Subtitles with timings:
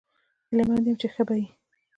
[0.47, 1.47] هیله مند یم چې ښه به یې